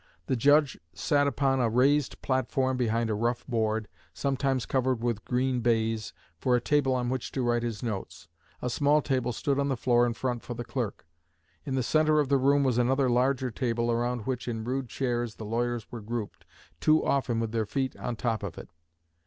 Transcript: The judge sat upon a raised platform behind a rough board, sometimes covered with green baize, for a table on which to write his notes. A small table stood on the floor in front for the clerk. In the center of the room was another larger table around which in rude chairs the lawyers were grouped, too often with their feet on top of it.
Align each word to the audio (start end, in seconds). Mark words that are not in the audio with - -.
The 0.25 0.35
judge 0.35 0.79
sat 0.95 1.27
upon 1.27 1.59
a 1.61 1.69
raised 1.69 2.23
platform 2.23 2.75
behind 2.75 3.11
a 3.11 3.13
rough 3.13 3.45
board, 3.45 3.87
sometimes 4.15 4.65
covered 4.65 5.03
with 5.03 5.23
green 5.25 5.59
baize, 5.59 6.11
for 6.39 6.55
a 6.55 6.59
table 6.59 6.95
on 6.95 7.07
which 7.07 7.31
to 7.33 7.43
write 7.43 7.61
his 7.61 7.83
notes. 7.83 8.27
A 8.63 8.69
small 8.71 9.03
table 9.03 9.31
stood 9.31 9.59
on 9.59 9.67
the 9.67 9.77
floor 9.77 10.07
in 10.07 10.15
front 10.15 10.41
for 10.41 10.55
the 10.55 10.65
clerk. 10.65 11.05
In 11.67 11.75
the 11.75 11.83
center 11.83 12.19
of 12.19 12.29
the 12.29 12.39
room 12.39 12.63
was 12.63 12.79
another 12.79 13.11
larger 13.11 13.51
table 13.51 13.91
around 13.91 14.21
which 14.25 14.47
in 14.47 14.63
rude 14.63 14.89
chairs 14.89 15.35
the 15.35 15.45
lawyers 15.45 15.91
were 15.91 16.01
grouped, 16.01 16.45
too 16.79 17.05
often 17.05 17.39
with 17.39 17.51
their 17.51 17.67
feet 17.67 17.95
on 17.97 18.15
top 18.15 18.41
of 18.41 18.57
it. 18.57 18.69